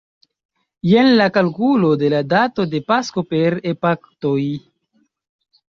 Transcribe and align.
Jen 0.91 1.09
la 1.19 1.27
kalkulo 1.35 1.91
de 2.05 2.09
la 2.15 2.23
dato 2.33 2.67
de 2.73 2.83
Pasko 2.89 3.27
per 3.37 3.61
epaktoj. 3.75 4.37